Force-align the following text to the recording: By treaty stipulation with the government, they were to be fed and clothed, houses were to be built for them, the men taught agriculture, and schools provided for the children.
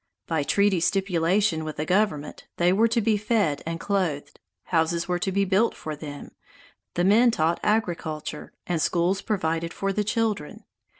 By 0.25 0.41
treaty 0.41 0.79
stipulation 0.79 1.63
with 1.63 1.75
the 1.75 1.85
government, 1.85 2.47
they 2.57 2.73
were 2.73 2.87
to 2.87 3.01
be 3.01 3.17
fed 3.17 3.61
and 3.67 3.79
clothed, 3.79 4.39
houses 4.63 5.07
were 5.07 5.19
to 5.19 5.31
be 5.31 5.45
built 5.45 5.75
for 5.75 5.95
them, 5.95 6.31
the 6.95 7.03
men 7.03 7.29
taught 7.29 7.59
agriculture, 7.61 8.51
and 8.65 8.81
schools 8.81 9.21
provided 9.21 9.75
for 9.75 9.93
the 9.93 10.03
children. 10.03 10.63